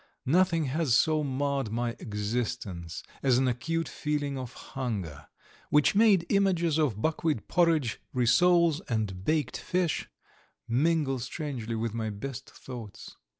[0.25, 5.27] Nothing has so marred my existence as an acute feeling of hunger,
[5.69, 10.09] which made images of buckwheat porridge, rissoles, and baked fish
[10.67, 13.15] mingle strangely with my best thoughts.